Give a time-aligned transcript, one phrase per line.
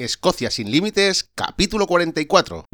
[0.00, 2.64] Escocia sin Límites, capítulo 44.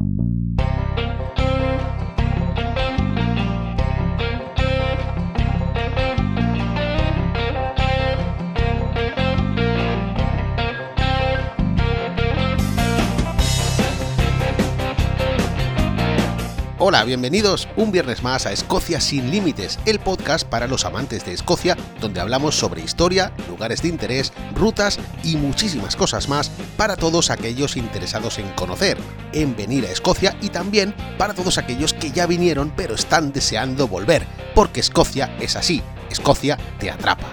[16.89, 21.33] Hola, bienvenidos un viernes más a Escocia sin Límites, el podcast para los amantes de
[21.33, 27.31] Escocia, donde hablamos sobre historia, lugares de interés, rutas y muchísimas cosas más para todos
[27.31, 28.99] aquellos interesados en conocer,
[29.33, 33.89] en venir a Escocia y también para todos aquellos que ya vinieron pero están deseando
[33.89, 34.25] volver,
[34.55, 37.27] porque Escocia es así, Escocia te atrapa.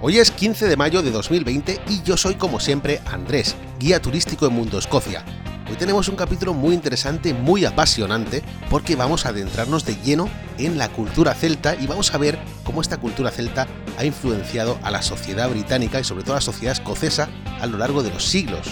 [0.00, 3.56] Hoy es 15 de mayo de 2020 y yo soy como siempre Andrés,
[3.92, 5.24] turístico en Mundo Escocia.
[5.68, 10.78] Hoy tenemos un capítulo muy interesante, muy apasionante, porque vamos a adentrarnos de lleno en
[10.78, 15.02] la cultura celta y vamos a ver cómo esta cultura celta ha influenciado a la
[15.02, 17.28] sociedad británica y sobre todo a la sociedad escocesa
[17.60, 18.66] a lo largo de los siglos.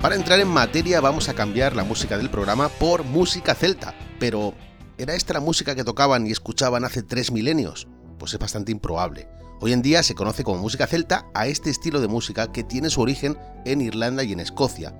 [0.00, 4.54] Para entrar en materia vamos a cambiar la música del programa por música celta, pero
[4.96, 7.88] ¿era esta la música que tocaban y escuchaban hace tres milenios?
[8.16, 9.28] Pues es bastante improbable.
[9.60, 12.90] Hoy en día se conoce como música celta a este estilo de música que tiene
[12.90, 14.94] su origen en Irlanda y en Escocia.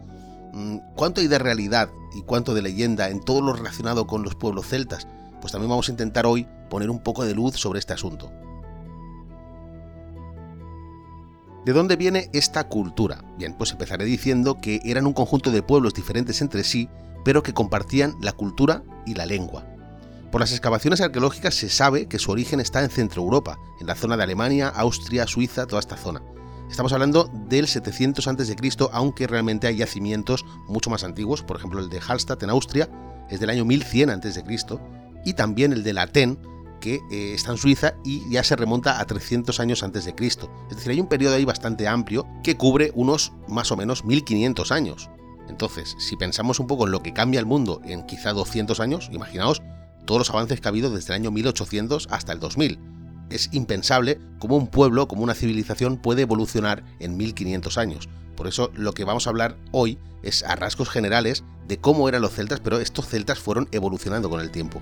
[0.52, 4.34] Mm, ¿Cuánto hay de realidad y cuánto de leyenda en todo lo relacionado con los
[4.34, 5.06] pueblos celtas?
[5.40, 8.32] Pues también vamos a intentar hoy poner un poco de luz sobre este asunto.
[11.64, 13.24] ¿De dónde viene esta cultura?
[13.38, 16.88] Bien, pues empezaré diciendo que eran un conjunto de pueblos diferentes entre sí,
[17.24, 19.77] pero que compartían la cultura y la lengua.
[20.30, 23.94] Por las excavaciones arqueológicas se sabe que su origen está en Centro Europa, en la
[23.94, 26.22] zona de Alemania, Austria, Suiza, toda esta zona.
[26.70, 28.56] Estamos hablando del 700 a.C.,
[28.92, 32.90] aunque realmente hay yacimientos mucho más antiguos, por ejemplo el de Hallstatt en Austria
[33.30, 34.44] es del año 1100 a.C.,
[35.24, 36.38] y también el de Latén,
[36.80, 40.50] que eh, está en Suiza y ya se remonta a 300 años antes de Cristo.
[40.70, 44.70] Es decir, hay un periodo ahí bastante amplio que cubre unos más o menos 1500
[44.70, 45.10] años.
[45.48, 49.08] Entonces, si pensamos un poco en lo que cambia el mundo en quizá 200 años,
[49.12, 49.62] imaginaos
[50.08, 52.78] todos los avances que ha habido desde el año 1800 hasta el 2000.
[53.28, 58.08] Es impensable cómo un pueblo, como una civilización puede evolucionar en 1500 años.
[58.34, 62.22] Por eso lo que vamos a hablar hoy es a rasgos generales de cómo eran
[62.22, 64.80] los celtas, pero estos celtas fueron evolucionando con el tiempo.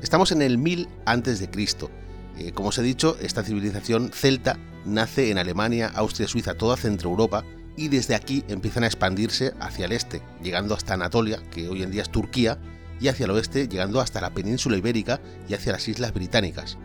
[0.00, 1.90] Estamos en el 1000 antes de Cristo.
[2.38, 7.10] Eh, como os he dicho, esta civilización celta nace en Alemania, Austria, Suiza, toda Centro
[7.10, 7.42] Europa
[7.76, 11.90] y desde aquí empiezan a expandirse hacia el este, llegando hasta Anatolia, que hoy en
[11.90, 12.60] día es Turquía,
[13.00, 16.78] y hacia el oeste llegando hasta la península ibérica y hacia las islas británicas.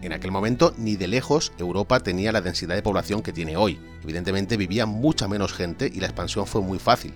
[0.00, 3.80] En aquel momento ni de lejos Europa tenía la densidad de población que tiene hoy,
[4.02, 7.12] evidentemente vivía mucha menos gente y la expansión fue muy fácil.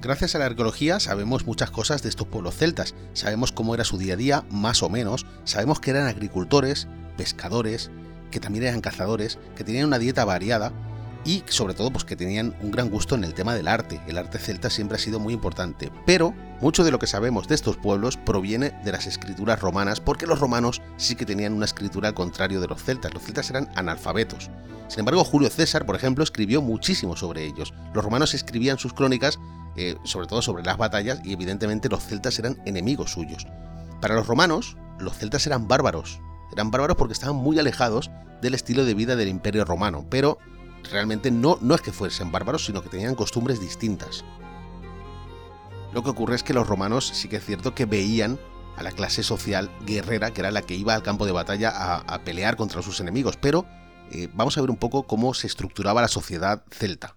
[0.00, 3.98] Gracias a la arqueología sabemos muchas cosas de estos pueblos celtas, sabemos cómo era su
[3.98, 7.90] día a día, más o menos, sabemos que eran agricultores, pescadores,
[8.30, 10.72] que también eran cazadores, que tenían una dieta variada
[11.24, 14.00] y sobre todo pues que tenían un gran gusto en el tema del arte.
[14.06, 17.54] El arte celta siempre ha sido muy importante, pero mucho de lo que sabemos de
[17.54, 22.08] estos pueblos proviene de las escrituras romanas, porque los romanos sí que tenían una escritura
[22.08, 23.12] al contrario de los celtas.
[23.14, 24.50] Los celtas eran analfabetos.
[24.88, 27.72] Sin embargo, Julio César, por ejemplo, escribió muchísimo sobre ellos.
[27.94, 29.38] Los romanos escribían sus crónicas,
[29.76, 33.46] eh, sobre todo sobre las batallas, y evidentemente los celtas eran enemigos suyos.
[34.00, 36.20] Para los romanos, los celtas eran bárbaros.
[36.52, 38.10] Eran bárbaros porque estaban muy alejados
[38.42, 40.38] del estilo de vida del imperio romano, pero
[40.90, 44.24] realmente no, no es que fuesen bárbaros, sino que tenían costumbres distintas.
[45.92, 48.38] Lo que ocurre es que los romanos sí que es cierto que veían
[48.76, 52.18] a la clase social guerrera, que era la que iba al campo de batalla a,
[52.24, 53.64] pelear contra sus enemigos, pero
[54.10, 57.16] eh, vamos a ver un poco cómo se estructuraba la sociedad celta.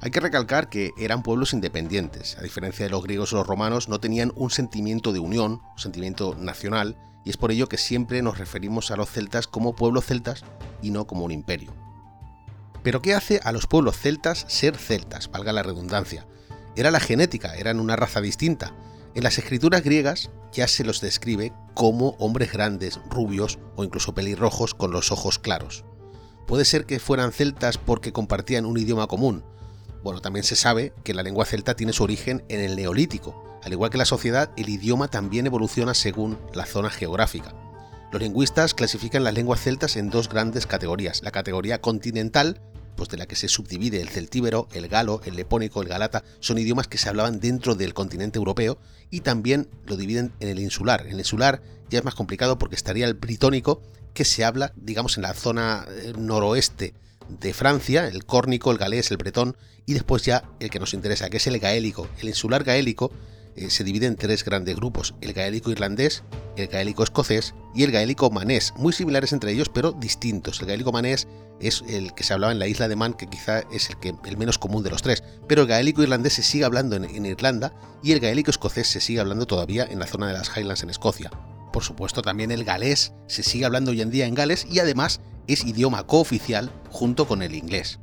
[0.00, 3.88] Hay que recalcar que eran pueblos independientes, a diferencia de los griegos o los romanos,
[3.88, 8.22] no tenían un sentimiento de unión, un sentimiento nacional, y es por ello que siempre
[8.22, 10.44] nos referimos a los celtas como pueblos celtas
[10.80, 11.74] y no como un imperio.
[12.82, 16.26] Pero ¿qué hace a los pueblos celtas ser celtas, valga la redundancia?
[16.74, 18.74] Era la genética, eran una raza distinta.
[19.14, 24.74] En las escrituras griegas ya se los describe como hombres grandes, rubios o incluso pelirrojos
[24.74, 25.84] con los ojos claros.
[26.46, 29.44] Puede ser que fueran celtas porque compartían un idioma común.
[30.02, 33.72] Bueno, también se sabe que la lengua celta tiene su origen en el neolítico, al
[33.72, 37.54] igual que la sociedad, el idioma también evoluciona según la zona geográfica.
[38.10, 41.22] Los lingüistas clasifican las lenguas celtas en dos grandes categorías.
[41.22, 42.60] La categoría continental,
[42.96, 46.58] pues de la que se subdivide el celtíbero, el galo, el lepónico, el galata, son
[46.58, 48.78] idiomas que se hablaban dentro del continente europeo
[49.08, 51.02] y también lo dividen en el insular.
[51.06, 53.80] En el insular ya es más complicado porque estaría el britónico
[54.12, 56.94] que se habla, digamos, en la zona eh, noroeste
[57.40, 59.56] de Francia, el córnico, el galés, el bretón,
[59.86, 62.08] y después ya el que nos interesa, que es el gaélico.
[62.20, 63.12] El insular gaélico
[63.54, 66.22] eh, se divide en tres grandes grupos, el gaélico irlandés,
[66.56, 70.60] el gaélico escocés y el gaélico manés, muy similares entre ellos pero distintos.
[70.60, 71.28] El gaélico manés
[71.60, 74.14] es el que se hablaba en la isla de Man, que quizá es el, que,
[74.24, 77.74] el menos común de los tres, pero el gaélico irlandés se sigue hablando en, Irlanda
[78.02, 80.90] y el gaélico escocés se sigue hablando todavía en la zona de las Highlands en
[80.90, 81.30] Escocia.
[81.72, 85.20] Por supuesto también el galés se sigue hablando hoy en día en Gales y además
[85.46, 87.98] es idioma cooficial junto con el inglés.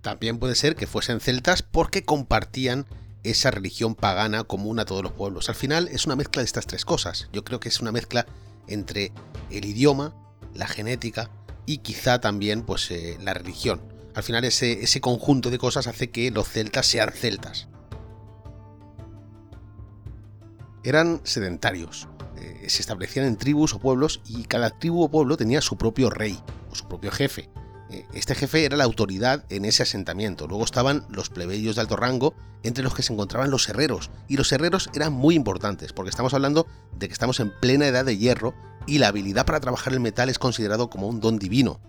[0.00, 2.86] También puede ser que fuesen celtas porque compartían
[3.24, 5.48] esa religión pagana común a todos los pueblos.
[5.48, 7.28] Al final es una mezcla de estas tres cosas.
[7.32, 8.24] Yo creo que es una mezcla
[8.68, 9.10] entre
[9.50, 10.14] el idioma,
[10.54, 11.28] la genética
[11.66, 13.80] y quizá también pues, eh, la religión.
[14.14, 17.66] Al final ese, ese conjunto de cosas hace que los celtas sean celtas.
[20.86, 22.06] Eran sedentarios,
[22.36, 26.10] eh, se establecían en tribus o pueblos y cada tribu o pueblo tenía su propio
[26.10, 26.40] rey
[26.70, 27.50] o su propio jefe.
[27.90, 30.46] Eh, este jefe era la autoridad en ese asentamiento.
[30.46, 34.12] Luego estaban los plebeyos de alto rango, entre los que se encontraban los herreros.
[34.28, 38.04] Y los herreros eran muy importantes, porque estamos hablando de que estamos en plena edad
[38.04, 38.54] de hierro
[38.86, 41.80] y la habilidad para trabajar el metal es considerado como un don divino.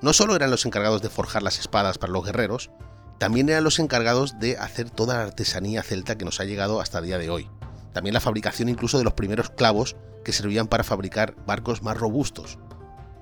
[0.00, 2.72] No solo eran los encargados de forjar las espadas para los guerreros,
[3.20, 6.98] también eran los encargados de hacer toda la artesanía celta que nos ha llegado hasta
[6.98, 7.48] el día de hoy.
[7.92, 12.58] También la fabricación incluso de los primeros clavos que servían para fabricar barcos más robustos.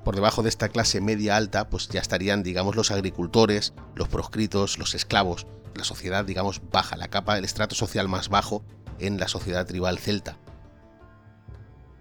[0.04, 4.78] Por debajo de esta clase media alta, pues ya estarían, digamos, los agricultores, los proscritos,
[4.78, 8.64] los esclavos, la sociedad, digamos, baja, la capa del estrato social más bajo
[8.98, 10.38] en la sociedad tribal celta.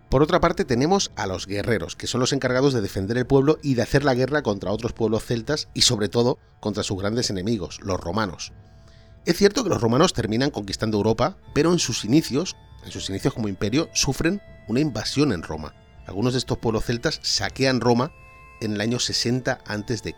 [0.10, 3.60] Por otra parte tenemos a los guerreros, que son los encargados de defender el pueblo
[3.62, 7.30] y de hacer la guerra contra otros pueblos celtas y sobre todo contra sus grandes
[7.30, 8.52] enemigos, los romanos.
[9.26, 13.34] Es cierto que los romanos terminan conquistando Europa, pero en sus inicios, en sus inicios
[13.34, 15.76] como imperio, sufren una invasión en Roma.
[16.08, 18.12] Algunos de estos pueblos celtas saquean Roma
[18.62, 20.16] en el año 60 a.C.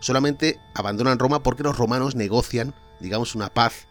[0.00, 3.88] Solamente abandonan Roma porque los romanos negocian, digamos, una paz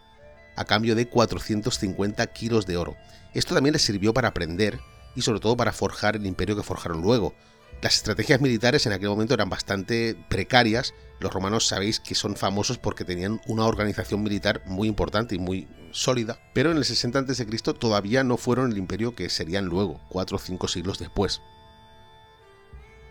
[0.56, 2.96] a cambio de 450 kilos de oro.
[3.32, 4.78] Esto también les sirvió para aprender
[5.16, 7.34] y sobre todo para forjar el imperio que forjaron luego.
[7.84, 10.94] Las estrategias militares en aquel momento eran bastante precarias.
[11.20, 15.68] Los romanos sabéis que son famosos porque tenían una organización militar muy importante y muy
[15.90, 17.44] sólida, pero en el 60 a.C.
[17.78, 21.42] todavía no fueron el imperio que serían luego, cuatro o cinco siglos después.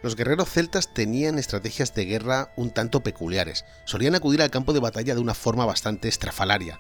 [0.02, 3.66] Los guerreros celtas tenían estrategias de guerra un tanto peculiares.
[3.86, 6.80] Solían acudir al campo de batalla de una forma bastante estrafalaria.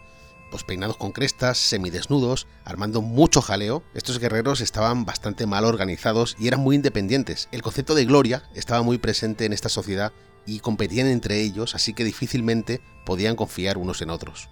[0.53, 6.47] Pues peinados con crestas, semidesnudos, armando mucho jaleo, estos guerreros estaban bastante mal organizados y
[6.47, 7.50] eran muy independientes.
[7.51, 10.13] El concepto de gloria estaba muy presente en esta sociedad
[10.45, 14.47] y competían entre ellos, así que difícilmente podían confiar unos en otros.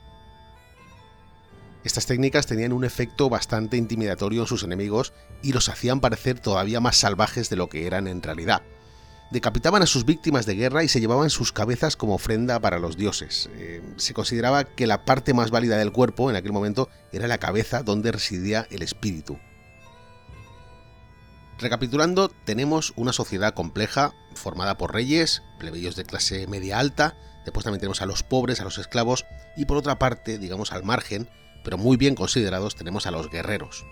[1.84, 5.14] Estas técnicas tenían un efecto bastante intimidatorio en sus enemigos
[5.44, 8.64] y los hacían parecer todavía más salvajes de lo que eran en realidad.
[9.32, 12.98] Decapitaban a sus víctimas de guerra y se llevaban sus cabezas como ofrenda para los
[12.98, 13.50] dioses.
[13.54, 17.38] Eh, se consideraba que la parte más válida del cuerpo en aquel momento era la
[17.38, 19.40] cabeza donde residía el espíritu.
[21.60, 27.80] Recapitulando, tenemos una sociedad compleja formada por reyes, plebeyos de clase media alta, después también
[27.80, 29.26] tenemos a los pobres, a los esclavos
[29.56, 31.30] y por otra parte, digamos al margen,
[31.64, 33.86] pero muy bien considerados tenemos a los guerreros.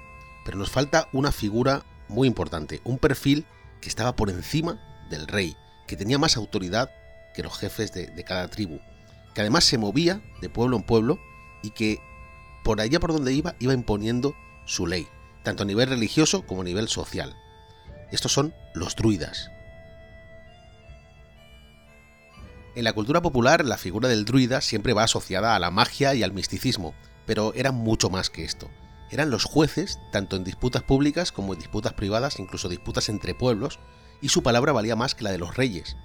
[0.44, 3.46] Pero nos falta una figura muy importante, un perfil
[3.80, 5.56] que estaba por encima del rey,
[5.88, 6.92] que tenía más autoridad
[7.34, 8.80] que los jefes de, cada tribu,
[9.34, 11.20] que además se movía de pueblo en pueblo
[11.64, 12.00] y que
[12.64, 14.36] por allá por donde iba iba imponiendo
[14.66, 15.08] su ley,
[15.44, 17.36] tanto a nivel religioso como a nivel social.
[18.12, 19.52] Estos son los druidas.
[22.76, 26.24] En la cultura popular, la figura del druida siempre va asociada a la magia y
[26.24, 26.94] al misticismo,
[27.26, 28.70] pero eran mucho más que esto.
[29.12, 33.80] Eran los jueces, tanto en disputas públicas como en disputas privadas, incluso disputas entre pueblos,
[34.22, 35.96] y su palabra valía más que la de los reyes.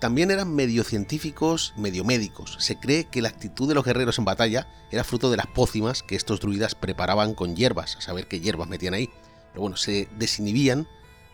[0.00, 2.56] También eran medio científicos, medio médicos.
[2.60, 6.02] Se cree que la actitud de los guerreros en batalla era fruto de las pócimas
[6.02, 9.08] que estos druidas preparaban con hierbas, a saber qué hierbas metían ahí.
[9.52, 10.88] Pero bueno, se desinhibían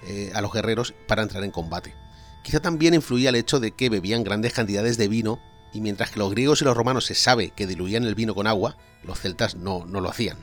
[0.07, 1.95] eh, a los guerreros para entrar en combate.
[2.43, 5.41] Quizá también influía el hecho de que bebían grandes cantidades de vino
[5.73, 8.47] y mientras que los griegos y los romanos se sabe que diluían el vino con
[8.47, 10.39] agua, los celtas no, no lo hacían.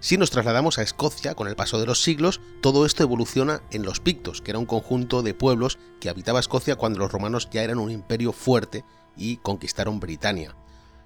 [0.00, 3.82] Si nos trasladamos a Escocia, con el paso de los siglos, todo esto evoluciona en
[3.82, 7.62] los pictos, que era un conjunto de pueblos que habitaba Escocia cuando los romanos ya
[7.62, 8.82] eran un imperio fuerte
[9.14, 10.56] y conquistaron Britania.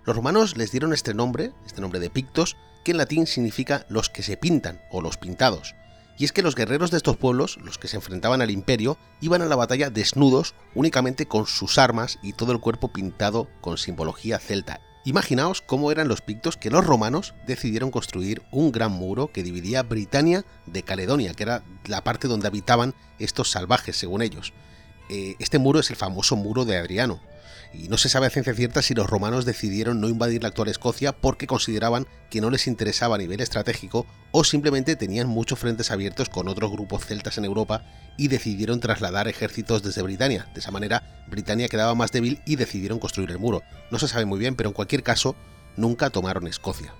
[0.04, 4.10] Los romanos les dieron este nombre, este nombre de pictos, que en latín significa los
[4.10, 5.74] que se pintan o los pintados,
[6.16, 9.42] y es que los guerreros de estos pueblos, los que se enfrentaban al imperio, iban
[9.42, 14.38] a la batalla desnudos, únicamente con sus armas y todo el cuerpo pintado con simbología
[14.38, 14.80] celta.
[15.06, 19.82] Imaginaos cómo eran los pictos que los romanos decidieron construir un gran muro que dividía
[19.82, 24.54] Britania de Caledonia, que era la parte donde habitaban estos salvajes, según ellos.
[25.08, 27.20] Eh, este muro es el famoso muro de Adriano.
[27.72, 30.68] y no se sabe a ciencia cierta si los romanos decidieron no invadir la actual
[30.68, 35.90] Escocia porque consideraban que no les interesaba a nivel estratégico o simplemente tenían muchos frentes
[35.90, 37.84] abiertos con otros grupos celtas en Europa
[38.16, 40.46] y decidieron trasladar ejércitos desde Britania.
[40.54, 43.62] De esa manera, Britania quedaba más débil y decidieron construir el muro.
[43.90, 45.34] No se sabe muy bien, pero en cualquier caso,
[45.76, 46.94] nunca tomaron Escocia.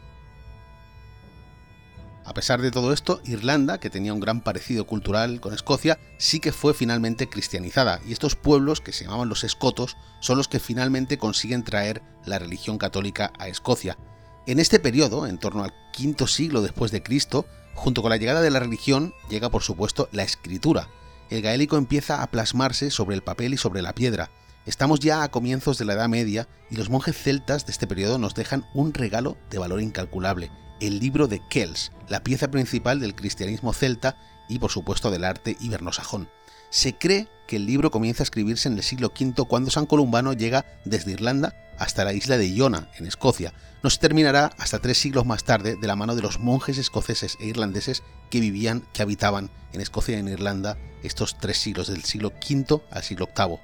[2.25, 6.41] A pesar de todo esto, Irlanda, que tenía un gran parecido cultural con Escocia, sí
[6.41, 10.59] que fue finalmente cristianizada, y estos pueblos, que se llamaban los escotos, son los que
[10.59, 13.99] finalmente consiguen traer la religión católica a Escocia.
[14.47, 18.41] En este periodo, en torno al quinto siglo después de Cristo, junto con la llegada
[18.41, 20.89] de la religión, llega por supuesto la escritura.
[21.31, 24.31] El gaélico empieza a plasmarse sobre el papel y sobre la piedra.
[24.67, 28.19] Estamos ya a comienzos de la Edad Media y los monjes celtas de este periodo
[28.19, 30.51] nos dejan un regalo de valor incalculable,
[30.81, 34.17] el libro de Kells, la pieza principal del cristianismo celta
[34.49, 36.29] y por supuesto del arte ibernosajón.
[36.75, 40.33] Se cree que el libro comienza a escribirse en el siglo V cuando San Columbano
[40.33, 43.55] llega desde Irlanda hasta la isla de Iona, en Escocia.
[43.85, 47.37] No se terminará hasta tres siglos más tarde de la mano de los monjes escoceses
[47.39, 52.03] e irlandeses que vivían, que habitaban en Escocia y en Irlanda estos tres siglos, del
[52.03, 53.61] siglo V al siglo VIII.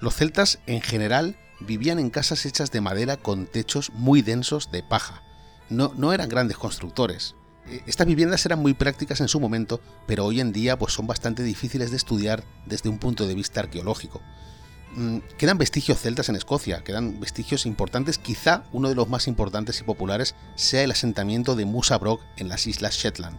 [0.00, 4.82] Los celtas en general vivían en casas hechas de madera con techos muy densos de
[4.82, 5.22] paja
[5.70, 7.34] no, eran grandes constructores.
[7.70, 11.06] E, estas viviendas eran muy prácticas en su momento, pero hoy en día pues, son
[11.06, 14.20] bastante difíciles de estudiar desde un punto de vista arqueológico.
[14.94, 19.80] Mm, quedan vestigios celtas en Escocia, quedan vestigios importantes, quizá uno de los más importantes
[19.80, 23.38] y populares sea el asentamiento de Musa Brock en las islas Shetland.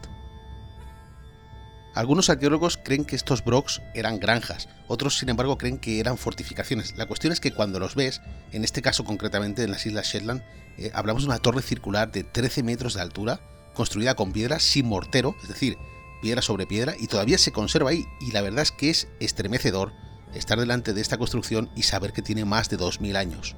[1.96, 6.96] Algunos arqueólogos creen que estos brocks eran granjas, otros sin embargo creen que eran fortificaciones.
[6.98, 8.22] La cuestión es que cuando los ves,
[8.52, 10.44] en este caso concretamente en las islas Shetland,
[10.78, 13.42] eh, hablamos de una torre circular de 13 metros de altura,
[13.74, 15.78] construida con piedra sin mortero, es decir,
[16.22, 18.06] piedra sobre piedra, y todavía se conserva ahí.
[18.20, 19.94] Y la verdad es que es estremecedor
[20.34, 23.56] estar delante de esta construcción y saber que tiene más de 2.000 años.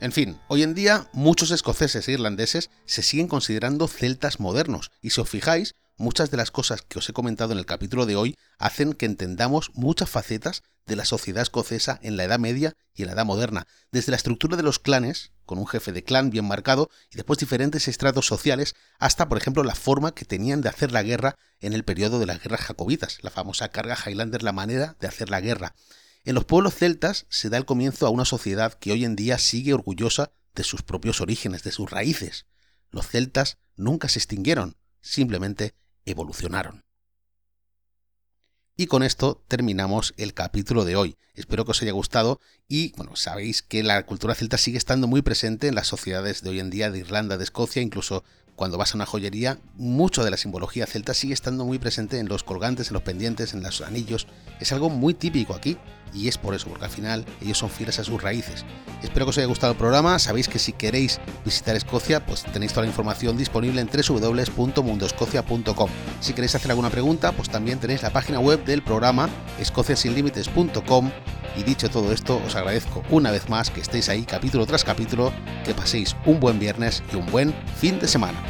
[0.00, 5.10] En fin, hoy en día muchos escoceses e irlandeses se siguen considerando celtas modernos, y
[5.10, 8.16] si os fijáis, muchas de las cosas que os he comentado en el capítulo de
[8.16, 13.02] hoy hacen que entendamos muchas facetas de la sociedad escocesa en la Edad Media y
[13.02, 16.30] en la Edad Moderna, desde la estructura de los clanes, con un jefe de clan
[16.30, 20.68] bien marcado, y después diferentes estratos sociales, hasta, por ejemplo, la forma que tenían de
[20.68, 24.52] hacer la guerra en el periodo de las guerras jacobitas, la famosa carga Highlander, la
[24.52, 25.74] manera de hacer la guerra.
[26.24, 29.38] En los pueblos celtas se da el comienzo a una sociedad que hoy en día
[29.38, 32.46] sigue orgullosa de sus propios orígenes, de sus raíces.
[32.90, 35.74] Los celtas nunca se extinguieron, simplemente
[36.04, 36.84] evolucionaron.
[38.76, 41.16] Y con esto terminamos el capítulo de hoy.
[41.34, 45.22] Espero que os haya gustado y, bueno, sabéis que la cultura celta sigue estando muy
[45.22, 48.24] presente en las sociedades de hoy en día de Irlanda, de Escocia, incluso
[48.56, 52.28] cuando vas a una joyería, mucho de la simbología celta sigue estando muy presente en
[52.28, 54.26] los colgantes, en los pendientes, en los anillos.
[54.60, 55.76] Es algo muy típico aquí
[56.14, 58.64] y es por eso, porque al final ellos son fieles a sus raíces.
[59.02, 60.18] Espero que os haya gustado el programa.
[60.18, 65.90] Sabéis que si queréis visitar Escocia, pues tenéis toda la información disponible en www.mundoscocia.com.
[66.20, 69.28] Si queréis hacer alguna pregunta, pues también tenéis la página web del programa
[69.60, 71.10] escociasinlimites.com.
[71.56, 75.32] Y dicho todo esto, os agradezco una vez más que estéis ahí capítulo tras capítulo,
[75.64, 78.42] que paséis un buen viernes y un buen fin de semana.